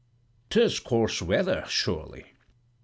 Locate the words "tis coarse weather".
0.49-1.63